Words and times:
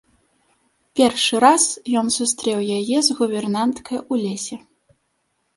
Першы 0.99 1.35
раз 1.43 1.63
ён 2.01 2.09
сустрэў 2.17 2.59
яе 2.79 2.97
з 3.09 3.19
гувернанткай 3.21 3.97
у 4.11 4.21
лесе. 4.25 4.55